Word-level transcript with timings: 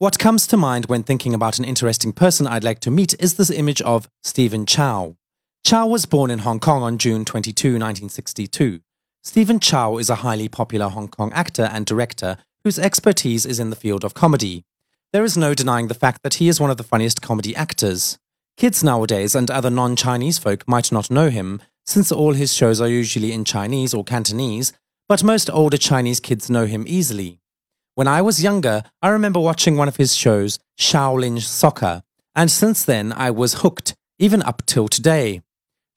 What 0.00 0.18
comes 0.18 0.46
to 0.46 0.56
mind 0.56 0.86
when 0.86 1.02
thinking 1.02 1.34
about 1.34 1.58
an 1.58 1.66
interesting 1.66 2.14
person 2.14 2.46
I'd 2.46 2.64
like 2.64 2.80
to 2.80 2.90
meet 2.90 3.14
is 3.22 3.34
this 3.34 3.50
image 3.50 3.82
of 3.82 4.08
Stephen 4.22 4.64
Chow. 4.64 5.16
Chow 5.62 5.86
was 5.86 6.06
born 6.06 6.30
in 6.30 6.38
Hong 6.38 6.58
Kong 6.58 6.82
on 6.82 6.96
June 6.96 7.26
22, 7.26 7.72
1962. 7.72 8.80
Stephen 9.22 9.60
Chow 9.60 9.98
is 9.98 10.08
a 10.08 10.24
highly 10.24 10.48
popular 10.48 10.88
Hong 10.88 11.08
Kong 11.08 11.30
actor 11.34 11.64
and 11.64 11.84
director 11.84 12.38
whose 12.64 12.78
expertise 12.78 13.44
is 13.44 13.60
in 13.60 13.68
the 13.68 13.76
field 13.76 14.02
of 14.02 14.14
comedy. 14.14 14.64
There 15.12 15.22
is 15.22 15.36
no 15.36 15.52
denying 15.52 15.88
the 15.88 15.92
fact 15.92 16.22
that 16.22 16.36
he 16.40 16.48
is 16.48 16.58
one 16.58 16.70
of 16.70 16.78
the 16.78 16.82
funniest 16.82 17.20
comedy 17.20 17.54
actors. 17.54 18.18
Kids 18.56 18.82
nowadays 18.82 19.34
and 19.34 19.50
other 19.50 19.68
non 19.68 19.96
Chinese 19.96 20.38
folk 20.38 20.66
might 20.66 20.90
not 20.90 21.10
know 21.10 21.28
him, 21.28 21.60
since 21.84 22.10
all 22.10 22.32
his 22.32 22.54
shows 22.54 22.80
are 22.80 22.88
usually 22.88 23.32
in 23.32 23.44
Chinese 23.44 23.92
or 23.92 24.02
Cantonese, 24.02 24.72
but 25.10 25.22
most 25.22 25.50
older 25.50 25.76
Chinese 25.76 26.20
kids 26.20 26.48
know 26.48 26.64
him 26.64 26.86
easily. 26.88 27.39
When 28.00 28.08
I 28.08 28.22
was 28.22 28.42
younger, 28.42 28.82
I 29.02 29.08
remember 29.10 29.38
watching 29.40 29.76
one 29.76 29.86
of 29.86 29.96
his 29.96 30.16
shows, 30.16 30.58
Shaolin 30.78 31.38
Soccer, 31.38 32.02
and 32.34 32.50
since 32.50 32.82
then 32.82 33.12
I 33.12 33.30
was 33.30 33.60
hooked, 33.60 33.94
even 34.18 34.42
up 34.42 34.62
till 34.64 34.88
today. 34.88 35.42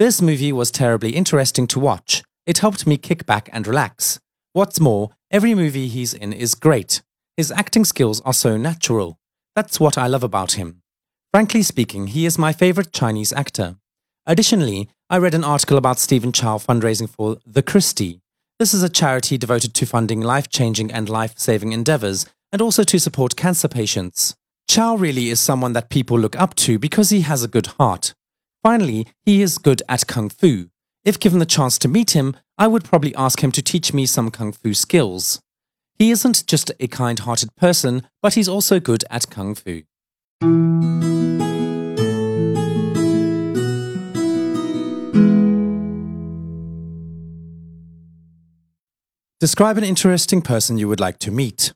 This 0.00 0.20
movie 0.20 0.52
was 0.52 0.72
terribly 0.72 1.10
interesting 1.10 1.68
to 1.68 1.78
watch. 1.78 2.24
It 2.44 2.58
helped 2.58 2.88
me 2.88 2.96
kick 2.96 3.24
back 3.24 3.48
and 3.52 3.68
relax. 3.68 4.18
What's 4.52 4.80
more, 4.80 5.10
every 5.30 5.54
movie 5.54 5.86
he's 5.86 6.12
in 6.12 6.32
is 6.32 6.56
great. 6.56 7.02
His 7.36 7.52
acting 7.52 7.84
skills 7.84 8.20
are 8.22 8.34
so 8.34 8.56
natural. 8.56 9.20
That's 9.54 9.78
what 9.78 9.96
I 9.96 10.08
love 10.08 10.24
about 10.24 10.54
him. 10.54 10.82
Frankly 11.32 11.62
speaking, 11.62 12.08
he 12.08 12.26
is 12.26 12.36
my 12.36 12.52
favorite 12.52 12.92
Chinese 12.92 13.32
actor. 13.32 13.76
Additionally, 14.26 14.88
I 15.08 15.18
read 15.18 15.34
an 15.34 15.44
article 15.44 15.76
about 15.76 16.00
Stephen 16.00 16.32
Chow 16.32 16.58
fundraising 16.58 17.08
for 17.08 17.36
The 17.46 17.62
Christie, 17.62 18.21
this 18.62 18.72
is 18.72 18.84
a 18.84 18.88
charity 18.88 19.36
devoted 19.36 19.74
to 19.74 19.84
funding 19.84 20.20
life 20.20 20.48
changing 20.48 20.92
and 20.92 21.08
life 21.08 21.34
saving 21.36 21.72
endeavors 21.72 22.26
and 22.52 22.62
also 22.62 22.84
to 22.84 23.00
support 23.00 23.34
cancer 23.34 23.66
patients. 23.66 24.36
Chow 24.68 24.94
really 24.94 25.30
is 25.30 25.40
someone 25.40 25.72
that 25.72 25.90
people 25.90 26.16
look 26.16 26.36
up 26.36 26.54
to 26.54 26.78
because 26.78 27.10
he 27.10 27.22
has 27.22 27.42
a 27.42 27.48
good 27.48 27.66
heart. 27.66 28.14
Finally, 28.62 29.08
he 29.24 29.42
is 29.42 29.58
good 29.58 29.82
at 29.88 30.06
kung 30.06 30.28
fu. 30.28 30.68
If 31.04 31.18
given 31.18 31.40
the 31.40 31.44
chance 31.44 31.76
to 31.78 31.88
meet 31.88 32.12
him, 32.12 32.36
I 32.56 32.68
would 32.68 32.84
probably 32.84 33.12
ask 33.16 33.42
him 33.42 33.50
to 33.50 33.62
teach 33.62 33.92
me 33.92 34.06
some 34.06 34.30
kung 34.30 34.52
fu 34.52 34.74
skills. 34.74 35.40
He 35.98 36.12
isn't 36.12 36.46
just 36.46 36.70
a 36.78 36.86
kind 36.86 37.18
hearted 37.18 37.56
person, 37.56 38.06
but 38.22 38.34
he's 38.34 38.46
also 38.46 38.78
good 38.78 39.02
at 39.10 39.28
kung 39.28 39.56
fu. 39.56 39.82
Describe 49.42 49.76
an 49.76 49.82
interesting 49.82 50.40
person 50.40 50.78
you 50.78 50.86
would 50.86 51.00
like 51.00 51.18
to 51.18 51.32
meet. 51.32 51.72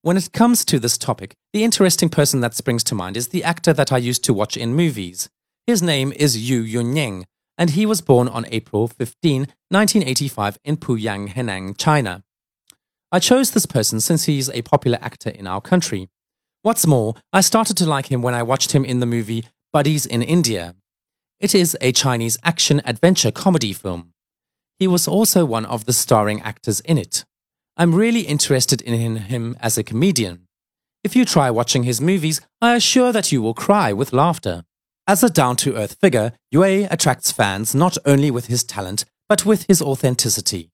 When 0.00 0.16
it 0.16 0.32
comes 0.32 0.64
to 0.64 0.78
this 0.78 0.96
topic, 0.96 1.34
the 1.52 1.62
interesting 1.62 2.08
person 2.08 2.40
that 2.40 2.54
springs 2.54 2.82
to 2.84 2.94
mind 2.94 3.14
is 3.14 3.28
the 3.28 3.44
actor 3.44 3.74
that 3.74 3.92
I 3.92 3.98
used 3.98 4.24
to 4.24 4.32
watch 4.32 4.56
in 4.56 4.72
movies. 4.72 5.28
His 5.66 5.82
name 5.82 6.14
is 6.16 6.48
Yue 6.48 6.62
Yunpeng, 6.62 7.24
and 7.58 7.68
he 7.68 7.84
was 7.84 8.00
born 8.00 8.26
on 8.26 8.46
April 8.50 8.88
15, 8.88 9.48
1985 9.68 10.58
in 10.64 10.78
Puyang, 10.78 11.28
Henan, 11.28 11.76
China. 11.76 12.24
I 13.12 13.18
chose 13.18 13.50
this 13.50 13.66
person 13.66 14.00
since 14.00 14.24
he's 14.24 14.48
a 14.48 14.62
popular 14.62 14.96
actor 15.02 15.28
in 15.28 15.46
our 15.46 15.60
country. 15.60 16.08
What's 16.62 16.86
more, 16.86 17.16
I 17.34 17.42
started 17.42 17.76
to 17.76 17.86
like 17.86 18.10
him 18.10 18.22
when 18.22 18.32
I 18.32 18.42
watched 18.42 18.72
him 18.72 18.86
in 18.86 19.00
the 19.00 19.04
movie 19.04 19.44
Buddies 19.74 20.06
in 20.06 20.22
India. 20.22 20.74
It 21.38 21.54
is 21.54 21.76
a 21.82 21.92
Chinese 21.92 22.38
action 22.42 22.80
adventure 22.86 23.30
comedy 23.30 23.74
film. 23.74 24.14
He 24.78 24.86
was 24.86 25.08
also 25.08 25.44
one 25.44 25.64
of 25.66 25.84
the 25.86 25.92
starring 25.92 26.40
actors 26.42 26.80
in 26.80 26.98
it. 26.98 27.24
I'm 27.76 27.94
really 27.94 28.22
interested 28.22 28.80
in 28.80 29.16
him 29.16 29.56
as 29.60 29.76
a 29.76 29.82
comedian. 29.82 30.46
If 31.04 31.14
you 31.16 31.24
try 31.24 31.50
watching 31.50 31.84
his 31.84 32.00
movies, 32.00 32.40
I 32.60 32.74
assure 32.74 33.12
that 33.12 33.32
you 33.32 33.40
will 33.40 33.54
cry 33.54 33.92
with 33.92 34.12
laughter. 34.12 34.64
As 35.06 35.22
a 35.22 35.30
down 35.30 35.56
to 35.56 35.76
earth 35.76 35.96
figure, 36.00 36.32
Yue 36.50 36.86
attracts 36.90 37.32
fans 37.32 37.74
not 37.74 37.96
only 38.04 38.30
with 38.30 38.46
his 38.46 38.62
talent, 38.64 39.04
but 39.28 39.46
with 39.46 39.64
his 39.68 39.80
authenticity. 39.80 40.70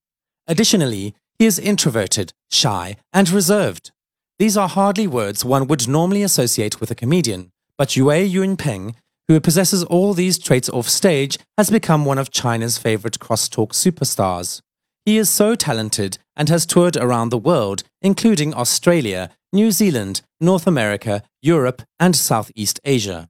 Additionally, 0.47 1.15
he 1.39 1.47
is 1.47 1.59
introverted, 1.59 2.33
shy, 2.51 2.97
and 3.13 3.31
reserved. 3.31 3.93
These 4.39 4.57
are 4.57 4.69
hardly 4.69 5.07
words 5.07 5.45
one 5.45 5.67
would 5.69 5.87
normally 5.89 6.23
associate 6.23 6.81
with 6.81 6.91
a 6.91 6.95
comedian, 6.95 7.53
but 7.79 7.97
Yue 7.97 8.07
Yunpeng 8.07 8.95
who 9.29 9.41
possesses 9.41 9.83
all 9.85 10.13
these 10.13 10.39
traits 10.39 10.69
off 10.69 10.89
stage, 10.89 11.39
has 11.57 11.71
become 11.71 12.05
one 12.05 12.19
of 12.19 12.31
China's 12.31 12.79
favorite 12.79 13.19
crosstalk 13.19 13.73
superstars. 13.73 14.61
He 15.05 15.19
is 15.19 15.29
so 15.29 15.55
talented 15.55 16.19
and 16.37 16.49
has 16.49 16.67
toured 16.67 16.97
around 16.97 17.29
the 17.29 17.39
world, 17.39 17.83
including 18.01 18.55
Australia, 18.55 19.31
New 19.53 19.71
Zealand, 19.71 20.23
North 20.41 20.67
America, 20.67 21.23
Europe, 21.43 21.83
and 22.01 22.17
Southeast 22.17 22.81
Asia. 22.85 23.29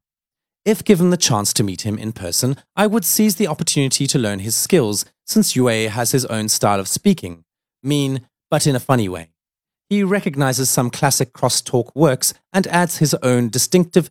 If 0.64 0.82
given 0.82 1.10
the 1.10 1.18
chance 1.18 1.52
to 1.54 1.62
meet 1.62 1.82
him 1.82 1.98
in 1.98 2.12
person, 2.12 2.56
I 2.74 2.86
would 2.86 3.04
seize 3.04 3.36
the 3.36 3.48
opportunity 3.48 4.06
to 4.06 4.18
learn 4.18 4.38
his 4.38 4.56
skills, 4.56 5.04
since 5.26 5.54
Yue 5.54 5.90
has 5.90 6.12
his 6.12 6.24
own 6.26 6.48
style 6.48 6.80
of 6.80 6.88
speaking. 6.88 7.44
Mean, 7.82 8.26
but 8.50 8.66
in 8.66 8.74
a 8.74 8.80
funny 8.80 9.08
way. 9.08 9.30
He 9.90 10.02
recognizes 10.02 10.70
some 10.70 10.90
classic 10.90 11.34
crosstalk 11.34 11.90
works 11.94 12.32
and 12.52 12.66
adds 12.68 12.98
his 12.98 13.14
own 13.14 13.50
distinctive 13.50 14.10